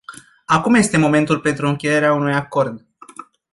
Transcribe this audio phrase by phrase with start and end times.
[0.45, 2.85] Acum este momentul pentru încheierea unui acord.